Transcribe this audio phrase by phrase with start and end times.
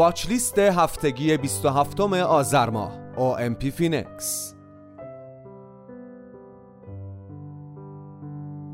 [0.00, 2.92] watch list هفتگی 27 آذر ماه.
[3.16, 4.54] OMP فینکس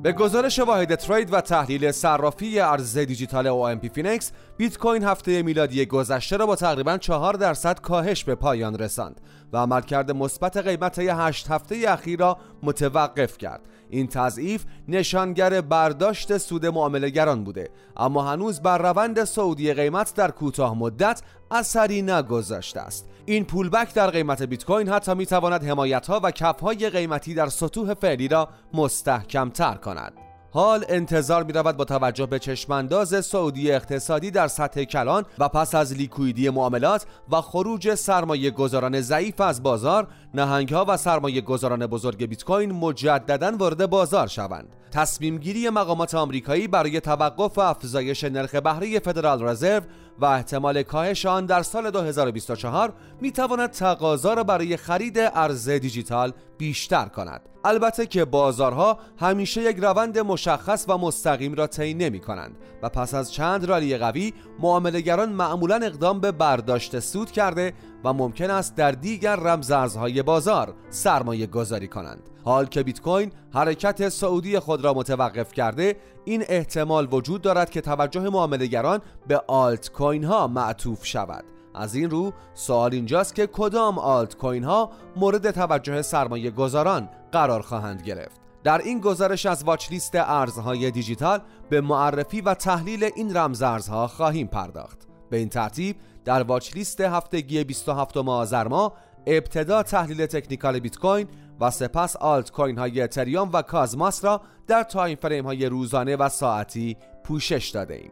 [0.02, 5.86] به گزارش واحد trade و تحلیل صرافی ارز دیجیتال OMP فینکس بیت کوین هفته میلادی
[5.86, 9.20] گذشته را با تقریبا 4 درصد کاهش به پایان رساند
[9.52, 13.60] و عملکرد مثبت قیمت 8 هفته اخیر را متوقف کرد.
[13.90, 20.78] این تضعیف نشانگر برداشت سود معاملهگران بوده اما هنوز بر روند سعودی قیمت در کوتاه
[20.78, 23.08] مدت اثری نگذاشته است.
[23.24, 27.34] این پولبک در قیمت بیت کوین حتی می تواند حمایت ها و کف های قیمتی
[27.34, 30.25] در سطوح فعلی را مستحکم تر کند.
[30.56, 35.74] حال انتظار می رود با توجه به چشمانداز سعودی اقتصادی در سطح کلان و پس
[35.74, 41.86] از لیکویدی معاملات و خروج سرمایه گذاران ضعیف از بازار نهنگ ها و سرمایه گذاران
[41.86, 44.76] بزرگ بیت کوین مجددا وارد بازار شوند.
[44.90, 49.82] تصمیم گیری مقامات آمریکایی برای توقف افزایش نرخ بهره فدرال رزرو
[50.18, 56.32] و احتمال کاهش آن در سال 2024 می تواند تقاضا را برای خرید ارز دیجیتال
[56.58, 57.40] بیشتر کند.
[57.64, 63.14] البته که بازارها همیشه یک روند مشخص و مستقیم را طی نمی کنند و پس
[63.14, 67.72] از چند رالی قوی معاملهگران معمولا اقدام به برداشت سود کرده
[68.04, 72.30] و ممکن است در دیگر رمزارزهای بازار سرمایه گذاری کنند.
[72.44, 77.80] حال که بیت کوین حرکت سعودی خود را متوقف کرده این احتمال وجود دارد که
[77.80, 81.44] توجه معاملهگران به آلت کوین ها معطوف شود.
[81.74, 87.62] از این رو سوال اینجاست که کدام آلت کوین ها مورد توجه سرمایه گذاران قرار
[87.62, 88.40] خواهند گرفت.
[88.64, 94.46] در این گزارش از واچ لیست ارزهای دیجیتال به معرفی و تحلیل این رمزارزها خواهیم
[94.46, 95.06] پرداخت.
[95.30, 98.92] به این ترتیب در واچ لیست هفتگی 27 آذر ماه
[99.26, 101.28] ابتدا تحلیل تکنیکال بیت کوین
[101.60, 106.28] و سپس آلت کوین های اتریوم و کازماس را در time frame های روزانه و
[106.28, 108.10] ساعتی پوشش داده ایم.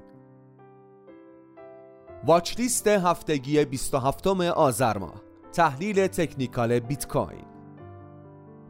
[2.26, 5.22] watch list هفتگی 27 آذر ماه
[5.52, 7.44] تحلیل تکنیکال بیت کوین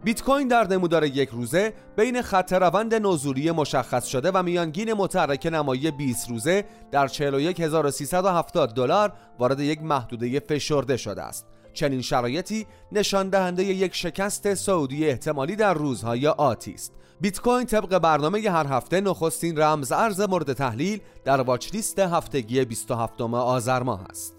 [0.04, 5.46] بیت کوین در نمودار یک روزه بین خط روند نزولی مشخص شده و میانگین متحرک
[5.52, 11.46] نمایی 20 روزه در 41370 دلار وارد یک محدوده فشرده شده است.
[11.74, 16.92] چنین شرایطی نشان دهنده یک شکست سعودی احتمالی در روزهای آتی است.
[17.20, 22.64] بیت کوین طبق برنامه هر هفته نخستین رمز ارز مورد تحلیل در واچ لیست هفتگی
[22.64, 24.34] 27 آذر ماه است.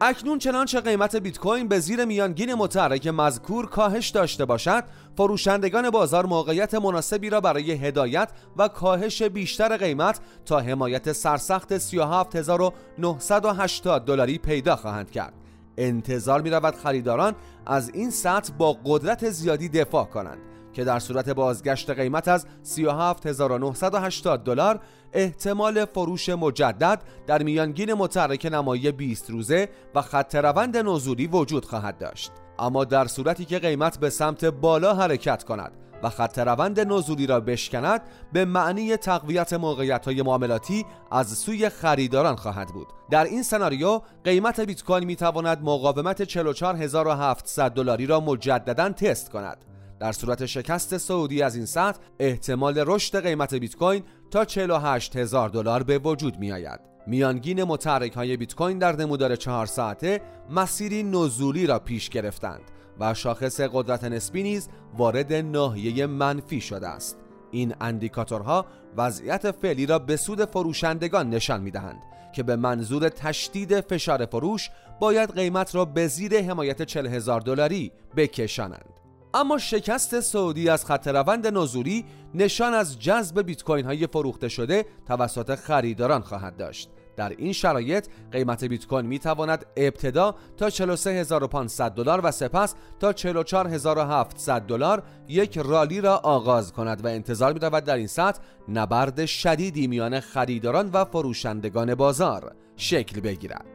[0.00, 4.84] اکنون چنانچه قیمت بیت کوین به زیر میانگین متحرک مذکور کاهش داشته باشد
[5.16, 14.04] فروشندگان بازار موقعیت مناسبی را برای هدایت و کاهش بیشتر قیمت تا حمایت سرسخت 37980
[14.04, 15.32] دلاری پیدا خواهند کرد
[15.78, 17.34] انتظار می رود خریداران
[17.66, 20.38] از این سطح با قدرت زیادی دفاع کنند
[20.72, 24.80] که در صورت بازگشت قیمت از 37980 دلار
[25.12, 31.98] احتمال فروش مجدد در میانگین متحرک نمایی 20 روزه و خط روند نزولی وجود خواهد
[31.98, 32.32] داشت.
[32.58, 35.72] اما در صورتی که قیمت به سمت بالا حرکت کند
[36.02, 38.00] و خط روند نزولی را بشکند
[38.32, 44.60] به معنی تقویت موقعیت های معاملاتی از سوی خریداران خواهد بود در این سناریو قیمت
[44.60, 49.64] بیت کوین می تواند مقاومت 44700 دلاری را مجددا تست کند
[50.00, 55.48] در صورت شکست سعودی از این سطح احتمال رشد قیمت بیت کوین تا 48 هزار
[55.48, 56.95] دلار به وجود می آید.
[57.06, 62.62] میانگین متحرک های بیت کوین در نمودار چهار ساعته مسیری نزولی را پیش گرفتند
[63.00, 67.18] و شاخص قدرت نسبی نیز وارد ناحیه منفی شده است.
[67.50, 68.66] این اندیکاتورها
[68.96, 72.02] وضعیت فعلی را به سود فروشندگان نشان می دهند
[72.34, 77.92] که به منظور تشدید فشار فروش باید قیمت را به زیر حمایت 40 هزار دلاری
[78.16, 79.05] بکشانند.
[79.36, 82.04] اما شکست سعودی از خط روند نزولی
[82.34, 88.06] نشان از جذب بیت کوین های فروخته شده توسط خریداران خواهد داشت در این شرایط
[88.32, 95.58] قیمت بیت کوین می تواند ابتدا تا 43500 دلار و سپس تا 44700 دلار یک
[95.58, 100.90] رالی را آغاز کند و انتظار می رود در این سطح نبرد شدیدی میان خریداران
[100.92, 103.66] و فروشندگان بازار شکل بگیرد.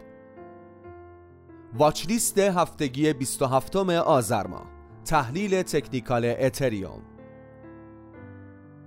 [1.74, 7.02] واچ لیست هفتگی 27 آذر ماه تحلیل تکنیکال اتریوم.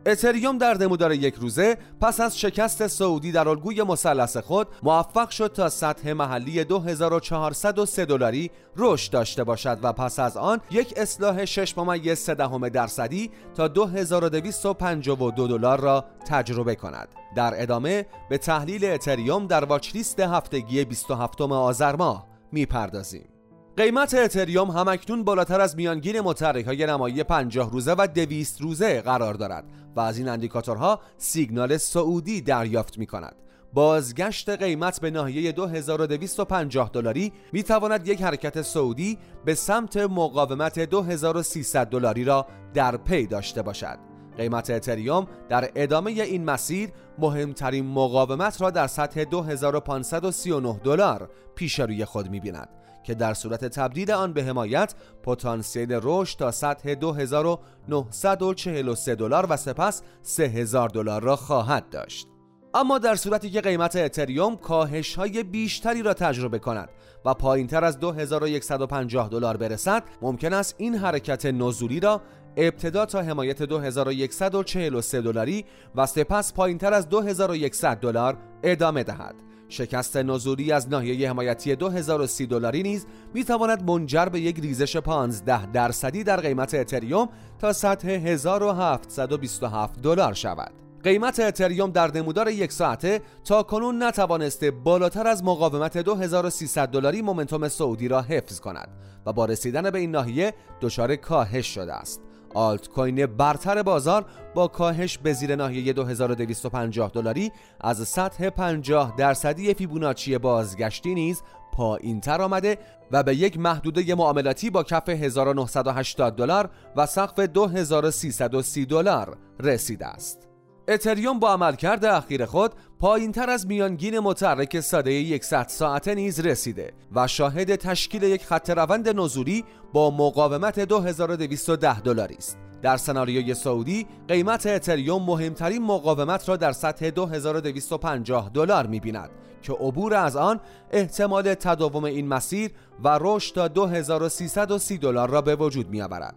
[0.06, 5.52] اتریوم در نمودار یک روزه پس از شکست سعودی در الگوی مثلث خود موفق شد
[5.52, 11.78] تا سطح محلی 2403 دلاری رشد داشته باشد و پس از آن یک اصلاح 6
[11.78, 17.08] ممیز 3 دهم درصدی تا 2252 دلار را تجربه کند.
[17.36, 23.33] در ادامه به تحلیل اتریوم در واچ لیست هفتگی 27 آذر ماه می‌پردازیم.
[23.76, 29.34] قیمت اتریوم همکنون بالاتر از میانگین متحرک های نمایی 50 روزه و 200 روزه قرار
[29.34, 29.64] دارد
[29.96, 33.36] و از این اندیکاتورها سیگنال سعودی دریافت می کند
[33.72, 41.86] بازگشت قیمت به ناحیه 2250 دلاری می تواند یک حرکت سعودی به سمت مقاومت 2300
[41.86, 43.98] دلاری را در پی داشته باشد.
[44.36, 52.04] قیمت اتریوم در ادامه این مسیر مهمترین مقاومت را در سطح 2539 دلار پیش روی
[52.04, 59.14] خود می بیند که در صورت تبدیل آن به حمایت پتانسیل رشد تا سطح 2943
[59.14, 62.28] دلار و سپس 3000 دلار را خواهد داشت.
[62.74, 66.88] اما در صورتی که قیمت اتریوم کاهش های بیشتری را تجربه کند
[67.24, 72.20] و پایین تر از 2150 دلار برسد ممکن است این حرکت نزولی را
[72.56, 75.64] ابتدا تا حمایت 2143 دلاری
[75.94, 79.34] و سپس پایین تر از 2100 دلار ادامه دهد
[79.68, 85.66] شکست نزولی از ناحیه حمایتی 2030 دلاری نیز می تواند منجر به یک ریزش 15
[85.66, 87.28] درصدی در قیمت اتریوم
[87.58, 90.72] تا سطح 1727 دلار شود.
[91.04, 97.68] قیمت اتریوم در نمودار یک ساعته تا کنون نتوانسته بالاتر از مقاومت 2300 دلاری مومنتوم
[97.68, 98.88] سعودی را حفظ کند
[99.26, 102.20] و با رسیدن به این ناحیه دچار کاهش شده است.
[102.54, 104.24] آلت کوین برتر بازار
[104.54, 111.42] با کاهش به زیر ناحیه 2250 دلاری از سطح 50 درصدی فیبوناچی بازگشتی نیز
[111.72, 112.78] پایین تر آمده
[113.10, 120.53] و به یک محدوده معاملاتی با کف 1980 دلار و سقف 2330 دلار رسیده است.
[120.88, 126.92] اتریوم با عملکرد اخیر خود پایین تر از میانگین متحرک ساده 100 ساعته نیز رسیده
[127.14, 132.58] و شاهد تشکیل یک خط روند نزولی با مقاومت 2210 دلاری است.
[132.82, 139.30] در سناریوی سعودی قیمت اتریوم مهمترین مقاومت را در سطح 2250 دلار می‌بیند
[139.62, 140.60] که عبور از آن
[140.90, 142.70] احتمال تداوم این مسیر
[143.04, 146.34] و رشد تا 2330 دلار را به وجود می‌آورد.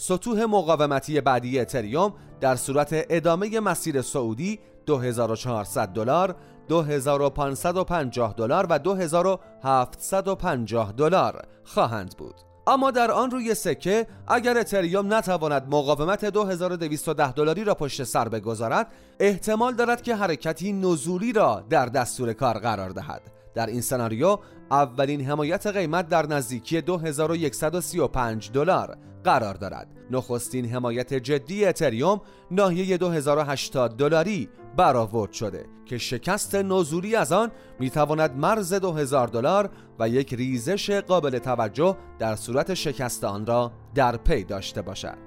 [0.00, 6.36] سطوح مقاومتی بعدی اتریوم در صورت ادامه مسیر سعودی 2400 دلار،
[6.68, 12.34] 2550 دلار و 2750 دلار خواهند بود.
[12.66, 18.86] اما در آن روی سکه اگر اتریوم نتواند مقاومت 2210 دلاری را پشت سر بگذارد
[19.20, 23.22] احتمال دارد که حرکتی نزولی را در دستور کار قرار دهد
[23.58, 24.38] در این سناریو
[24.70, 29.88] اولین حمایت قیمت در نزدیکی 2135 دلار قرار دارد.
[30.10, 32.20] نخستین حمایت جدی اتریوم
[32.50, 37.50] ناحیه 2080 دلاری برآورد شده که شکست نزولی از آن
[37.80, 44.16] می‌تواند مرز 2000 دلار و یک ریزش قابل توجه در صورت شکست آن را در
[44.16, 45.18] پی داشته باشد.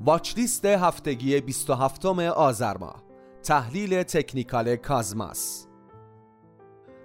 [0.00, 3.02] واچلیست هفتگی 27 آذر ماه.
[3.42, 5.66] تحلیل تکنیکال کازماس.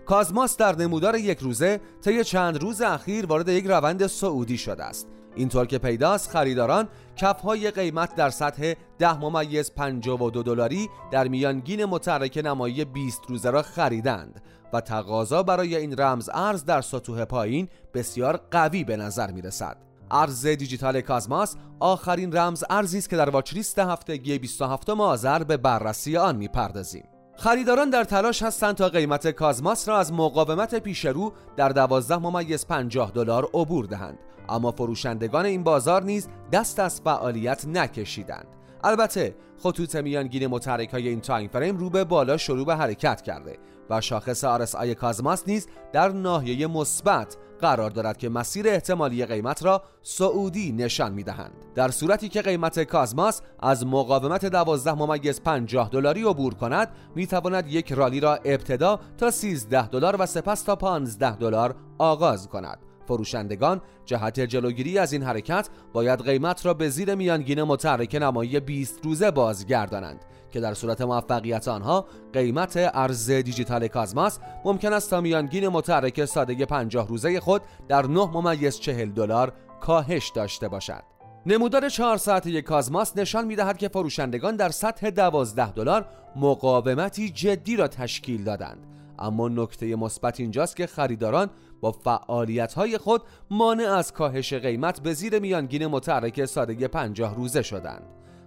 [0.09, 5.07] کازماس در نمودار یک روزه طی چند روز اخیر وارد یک روند سعودی شده است
[5.35, 12.41] اینطور که پیداست خریداران کفهای قیمت در سطح 10 ممیز 52 دلاری در میانگین متحرک
[12.44, 14.41] نمایی 20 روزه را خریدند
[14.73, 19.77] و تقاضا برای این رمز ارز در سطوح پایین بسیار قوی به نظر می رسد.
[20.11, 25.57] ارز دیجیتال کازماس آخرین رمز ارزی است که در watch list هفتگی 27 آذر به
[25.57, 27.19] بررسی آن می‌پردازیم.
[27.39, 33.12] خریداران در تلاش هستند تا قیمت کازماس را از مقاومت پیشرو در 12 ممیز 50
[33.12, 34.19] دلار عبور دهند.
[34.50, 38.47] اما فروشندگان این بازار نیز دست از فعالیت نکشیدند.
[38.83, 43.57] البته خطوط میانگین متحرک های این time frame رو به بالا شروع به حرکت کرده.
[43.89, 49.83] و شاخص RSI کازماس نیز در ناحیه مثبت قرار دارد که مسیر احتمالی قیمت را
[50.01, 51.65] سعودی نشان می دهند.
[51.75, 57.67] در صورتی که قیمت کازماس از مقاومت 12 ممیز 50 دلاری عبور کند می تواند
[57.67, 63.81] یک رالی را ابتدا تا 13 دلار و سپس تا 15 دلار آغاز کند فروشندگان
[64.06, 69.31] جهت جلوگیری از این حرکت باید قیمت را به زیر میانگین متحرک نمایی 20 روزه
[69.31, 76.25] بازگردانند که در صورت موفقیت آنها قیمت ارز دیجیتال کازماس ممکن است تا میانگین متحرک
[76.25, 81.04] ساده 50 روزه خود در 9 ممیز 40 دلار کاهش داشته باشد.
[81.45, 87.87] نمودار 4 ساعته کازماس نشان می‌دهد که فروشندگان در سطح 12 دلار مقاومتی جدی را
[87.87, 91.49] تشکیل دادند اما نکته مثبت اینجاست که خریداران
[91.81, 93.21] با فعالیت های خود
[93.52, 98.04] مانع از کاهش قیمت به زیر میانگین متحرک ساده 50 روزه شدند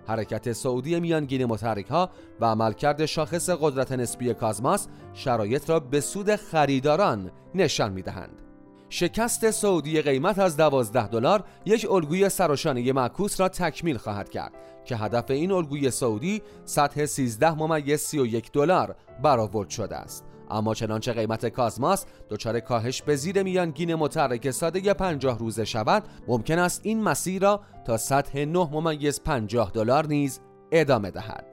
[0.07, 2.11] حرکت سعودی میانگین متحرک ها
[2.41, 8.43] و عملکرد شاخص قدرت نسبی کازماس شرایط را به سود خریداران نشان می دهند.
[8.89, 14.53] شکست سعودی قیمت از 12 دلار یک الگوی سراشانه معکوس را تکمیل خواهد کرد
[14.85, 21.13] که هدف این الگوی سعودی سطح 13 ممیز 31 دلار برآورد شده است اما چنانچه
[21.13, 27.03] قیمت کازماس دچار کاهش به زیر میانگین متحرک ساده 50 روزه شود ممکن است این
[27.03, 30.41] مسیر را تا سطح 9 ممیز 50 دلار نیز
[30.73, 31.53] ادامه دهد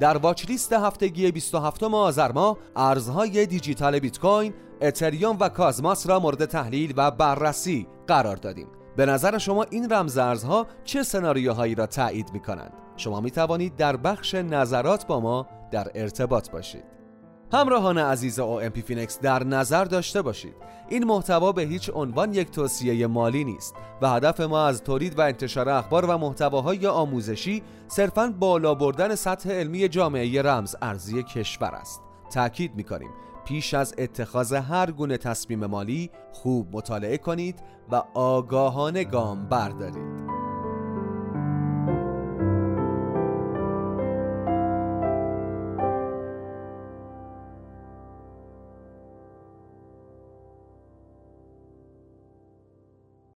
[0.00, 6.18] در watch list هفتگی 27 آذر ماه ارزهای دیجیتال بیت کوین، اتریوم و کازماس را
[6.18, 8.68] مورد تحلیل و بررسی قرار دادیم.
[8.96, 13.96] به نظر شما این رمزارزها چه سناریوهایی را تایید می کنند؟ شما می توانید در
[13.96, 16.99] بخش نظرات با ما در ارتباط باشید.
[17.52, 20.54] همراهان عزیز OMP فینکس در نظر داشته باشید.
[20.88, 25.22] این محتوا به هیچ عنوان یک توصیه مالی نیست و هدف ما از تولید و
[25.22, 32.00] انتشار اخبار و محتواهای آموزشی صرفا بالا بردن سطح علمی جامعه رمز ارزی کشور است.
[32.30, 33.10] تأکید می‌کنیم
[33.44, 37.58] پیش از اتخاذ هر گونه تصمیم مالی خوب مطالعه کنید
[37.92, 40.39] و آگاهانه گام بردارید.